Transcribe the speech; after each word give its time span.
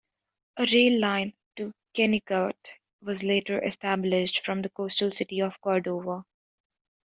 A 0.57 0.65
rail 0.73 0.99
line 0.99 1.35
to 1.57 1.71
Kennicott 1.93 2.55
was 3.03 3.21
later 3.21 3.63
established 3.63 4.43
from 4.43 4.63
the 4.63 4.69
coastal 4.69 5.11
city 5.11 5.39
of 5.41 5.61
Cordova. 5.61 6.25